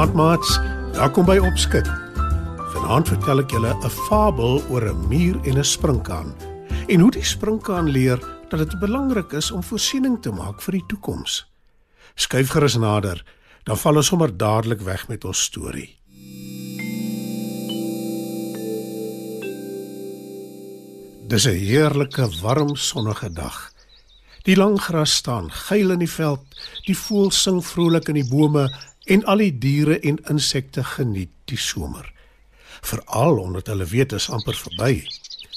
[0.00, 0.58] Goeienaand maats.
[0.96, 1.88] Welkom by Opskud.
[2.72, 6.32] Vanaand vertel ek julle 'n fabel oor 'n muur en 'n sprinkaan
[6.88, 8.18] en hoe die sprinkaan leer
[8.48, 11.44] dat dit belangrik is om voorsiening te maak vir die toekoms.
[12.14, 13.24] Skuif gerus nader,
[13.64, 15.98] dan val ons sommer dadelik weg met ons storie.
[21.28, 23.70] Dis 'n heerlike, warm, sonnige dag.
[24.44, 26.40] Die lang gras staan geel in die veld,
[26.86, 28.64] die voëls sing vrolik in die bome
[29.04, 32.12] en al die diere en insekte geniet die somer.
[32.80, 35.04] Veral omdat hulle weet dit is amper verby.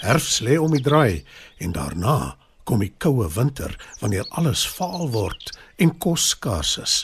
[0.00, 1.24] Herfs lê om die draai
[1.58, 6.96] en daarna kom die koue winter wanneer alles vaal word en kos skaars is.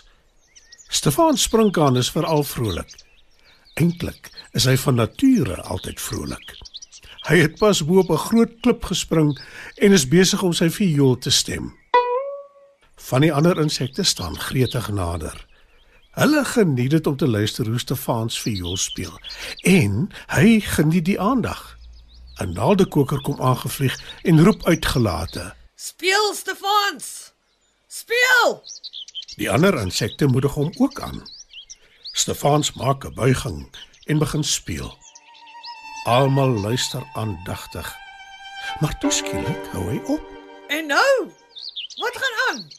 [0.93, 2.91] Stefan Sprinkaan is veral vrolik.
[3.81, 6.57] Eintlik is hy van nature altyd vrolik.
[7.29, 9.39] Hy het pas bo op 'n groot klip gespring
[9.77, 11.73] en is besig om sy viool te stem.
[12.97, 15.47] Van die ander insekte staan gretig nader.
[16.13, 19.21] Hulle geniet dit om te luister hoe Stefans viool speel
[19.65, 21.79] en hy geniet die aandag.
[22.37, 27.33] 'n Naaldekoker kom aangevlieg en roep uitgelate: Speel Stefans!
[27.89, 28.63] Speel!
[29.37, 31.23] Die ander insekte moedig hom ook aan.
[32.13, 34.99] Stefans maak 'n buiging en begin speel.
[36.05, 37.97] Almal luister aandagtig.
[38.81, 40.23] Maar toeskielik hou hy op.
[40.69, 41.33] En nou?
[41.97, 42.71] Wat gaan aan?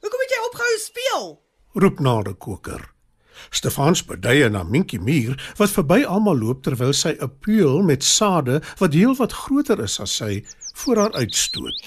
[0.00, 1.49] Hoekom het jy opgehou speel?
[1.72, 2.88] Roep Naaldekoker.
[3.50, 8.60] Stefans bedye na Minkie Muur wat verby almal loop terwyl sy 'n peuel met sade
[8.78, 11.78] wat heelwat groter is as sy voor haar uitstoot.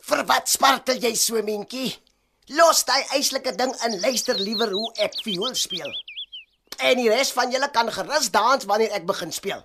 [0.00, 1.96] Vir wat spartel jy so, Minkie?
[2.48, 5.92] Los daai eislike ding en luister liewer hoe ek viool speel.
[6.78, 9.64] En die res van julle kan gerus dans wanneer ek begin speel.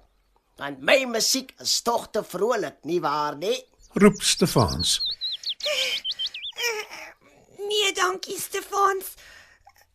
[0.58, 3.58] Want my musiek is tog te vrolik, nie waar nie?
[3.94, 5.02] roep Stefans.
[8.02, 9.14] Dankie Stefans.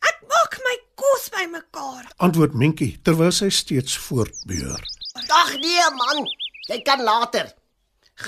[0.07, 2.05] Ek maak my kos bymekaar.
[2.23, 4.79] Antwoord Minkie terwyl sy steeds voortbeur.
[5.35, 6.21] Ag nee man,
[6.69, 7.51] jy kan later.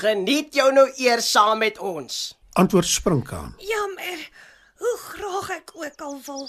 [0.01, 2.17] Geniet jou nou eers saam met ons.
[2.59, 3.55] Antwoord Sprinkaan.
[3.63, 4.25] Jammer.
[4.83, 6.45] Hoe graag ek ook al wil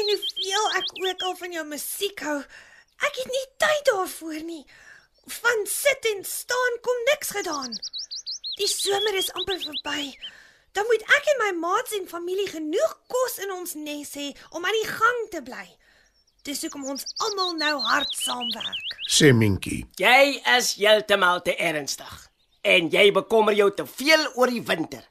[0.00, 2.38] en hoeveel ek ook al van jou musiek hou.
[3.06, 4.64] Ek het nie tyd daarvoor nie.
[5.38, 7.72] Van sit en staan kom niks gedaan.
[8.58, 10.10] Die somer is amper verby.
[10.72, 14.64] Dan moet ek en my maats en familie genoeg kos in ons nes hê om
[14.64, 15.66] aan die gang te bly.
[16.46, 18.96] Dis hoekom ons almal nou hard saamwerk.
[19.10, 19.82] Sê Minkie.
[20.00, 22.14] Jy is heeltemal te ernstig
[22.62, 25.02] en jy bekommer jou te veel oor die winter.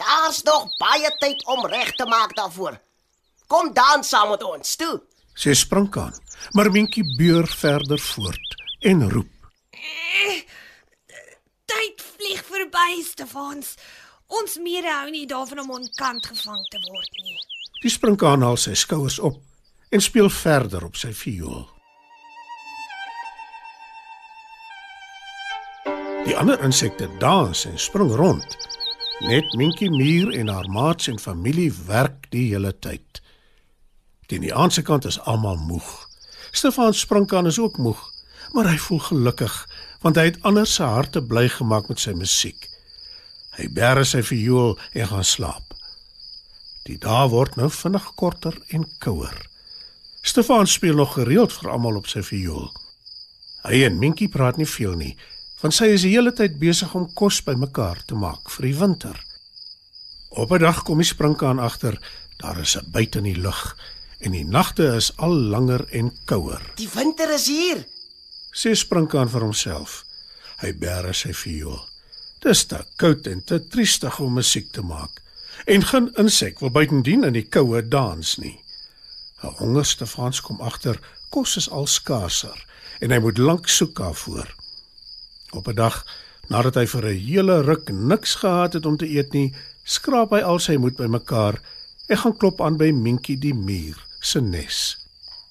[0.00, 2.78] Daar's nog baie tyd om reg te maak daarvoor.
[3.50, 5.00] Kom dan saam met ons toe.
[5.34, 6.14] Sê Sprinkaan.
[6.56, 9.32] Maar Minkie beur verder voort en roep.
[11.70, 13.74] Tyd vlieg verby, Stefans.
[14.30, 17.36] Ons mede hou nie daarvan om onkant gevang te word nie.
[17.82, 19.40] Die Sprinkaan haal sy skouers op
[19.90, 21.64] en speel verder op sy viool.
[26.28, 28.56] Die ander insekte dans en spring rond.
[29.26, 33.22] Net Minkie Muur en haar maats en familie werk die hele tyd.
[34.30, 35.88] Teen die aandse kant is almal moeg.
[36.52, 37.98] Stefan Sprinkaan is ook moeg,
[38.54, 39.56] maar hy voel gelukkig
[40.00, 42.70] want hy het ander se harte bly gemaak met sy musiek.
[43.58, 45.74] Hy bære sy viool en gaan slaap.
[46.86, 49.36] Die dae word nou vinnig korter en kouer.
[50.22, 52.70] Stefan speel nog gereeld vir almal op sy viool.
[53.64, 55.14] Hy en Minkie praat nie veel nie,
[55.60, 59.16] want sy is die hele tyd besig om kos bymekaar te maak vir die winter.
[60.30, 61.98] Op 'n dag kom die sprinkaan agter,
[62.38, 63.76] daar is 'n byt in die lug
[64.20, 66.62] en die nagte is al langer en kouer.
[66.76, 67.84] Die winter is hier.
[68.52, 70.04] Sê sprinkaan vir homself.
[70.60, 71.89] Hy bære sy viool.
[72.40, 75.18] Dis te koud en te triestig om musiek te maak.
[75.68, 78.56] En geen insek wil buitendien in die koue dans nie.
[79.42, 82.56] 'n Honger Stefans kom agter, kos is al skaarser
[83.00, 84.48] en hy moet lank soek daarvoor.
[85.52, 86.06] Op 'n dag,
[86.48, 89.54] nadat hy vir 'n hele ruk niks gehad het om te eet nie,
[89.84, 91.60] skraap hy al sy moed bymekaar
[92.08, 94.96] en gaan klop aan by Minkie die muur se nes.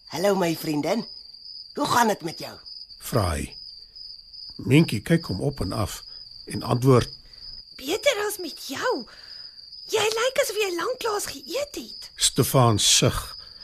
[0.08, 1.06] Hallo my vriendin.
[1.76, 2.58] Hoe gaan dit met jou?
[3.00, 3.56] Vra hy.
[4.58, 6.09] Minkie kyk hom op en af
[6.50, 7.20] en antwoord:
[7.80, 8.96] beter as met jou.
[9.90, 12.10] Jy lyk asof jy lanklaas geëet het.
[12.20, 13.18] Stefan sug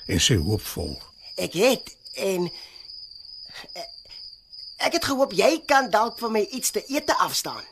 [0.10, 0.96] en sê hoopvol.
[1.42, 3.88] Ek het en eh,
[4.88, 7.64] ek het gehoop jy kan dalk vir my iets te ete afstaan.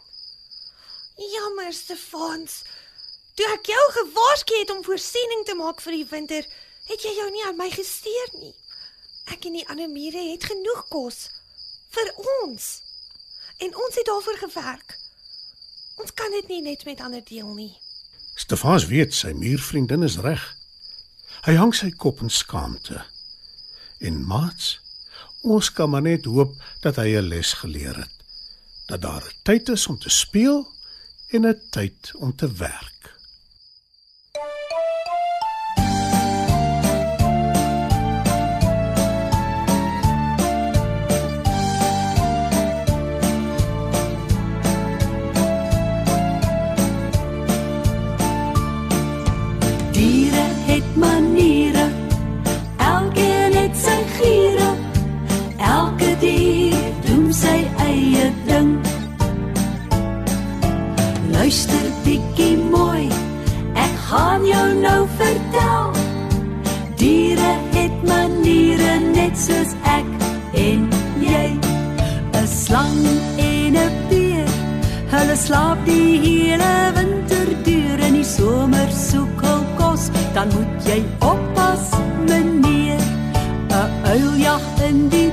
[1.17, 2.61] Jammer, Stefans.
[3.37, 6.47] Toe ek jou gewaarsku het om voorsiening te maak vir die winter,
[6.89, 8.53] het jy jou nie aan my gesteer nie.
[9.33, 11.29] Ek en die ander mure het genoeg kos
[11.95, 12.11] vir
[12.43, 12.67] ons.
[13.63, 14.97] En ons het daarvoor gewerk.
[15.95, 17.73] Ons kan dit nie net met ander deel nie.
[18.35, 20.43] Stefans weet sy muurvriendin is reg.
[21.45, 23.03] Hy hang sy kop in skaamte.
[24.01, 24.79] En maats,
[25.43, 28.15] ons kan maar net hoop dat hy 'n les geleer het.
[28.87, 30.67] Dat daar 'n tyd is om te speel
[31.29, 32.92] en 'n tyd om te werk.
[64.13, 65.91] Gaan jou nou vertel.
[66.95, 70.09] Diere het maniere net soos ek
[70.53, 70.85] en
[71.19, 71.47] jy.
[72.41, 73.05] 'n Slang
[73.37, 74.51] en 'n beer,
[75.13, 80.03] hulle slaap die hele winter deur en die somer soek hul kos,
[80.35, 81.01] dan moet jy
[81.31, 81.85] oppas,
[82.29, 83.01] meneer.
[83.81, 85.31] 'n Uil jag in die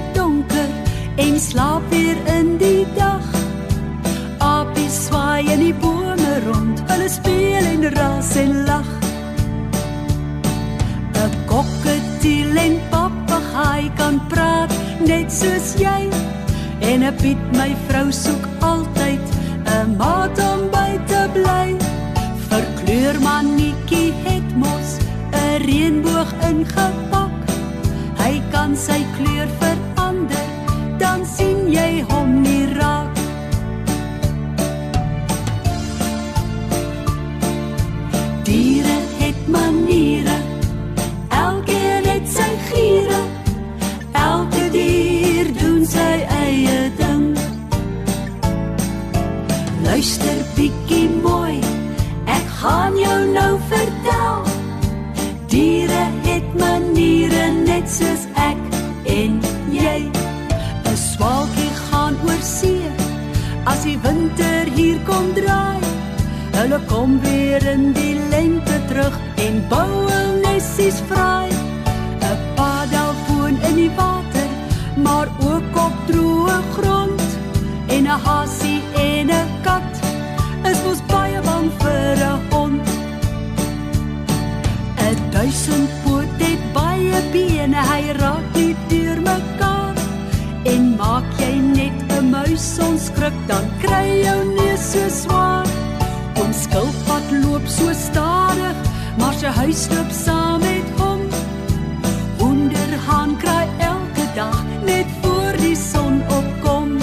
[14.01, 14.73] kan praat
[15.05, 16.09] net soos jy.
[16.91, 19.25] En 'n Piet my vrou soek altyd
[19.79, 21.69] 'n maat om by te bly.
[22.49, 24.89] Verkleurmannetjie het mos
[25.33, 27.35] 'n reënboog ingepak.
[28.23, 30.50] Hy kan sy kleur verander,
[53.11, 54.43] jou nou vertel.
[55.51, 58.61] Diere het maniere net soos ek
[59.05, 59.41] en
[59.75, 59.99] jy.
[60.91, 62.87] 'n Swaalkie gaan oor see
[63.65, 65.81] as die winter hier kom draai.
[66.59, 69.17] Hulle kom weer in die lente terug
[69.47, 71.49] en bou hul nessies vry.
[72.31, 73.11] 'n Paddel
[73.69, 74.51] in die water,
[75.05, 75.29] maar
[85.71, 89.99] Duisendpoot het baie bene, hy raak nie deur mekaar.
[90.67, 95.67] En maak jy net 'n muis onskrik, dan kry jou neus so swaar.
[96.43, 98.77] Ons skilpad loop so stadig,
[99.19, 101.21] maar sy huis loop saam met hom.
[102.39, 106.99] Hoenderhaan kraai elke dag net voor die son opkom.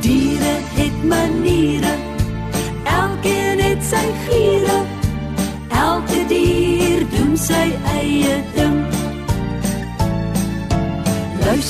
[0.00, 1.91] Diere het maniere,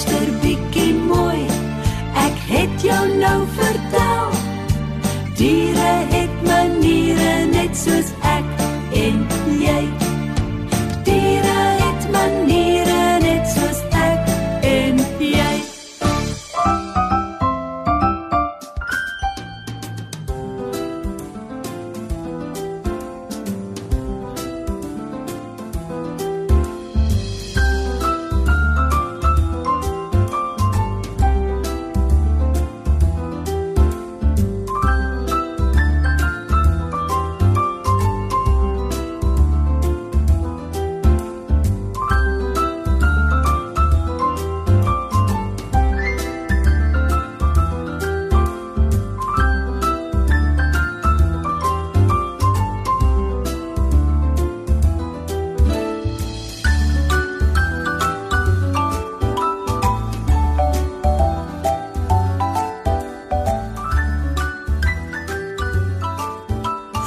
[0.03, 1.45] Luister bietjie mooi,
[2.19, 4.35] ek het jou nou vertel.
[5.39, 8.65] Diere het maniere net soos ek
[8.99, 9.27] en
[9.63, 10.02] jy.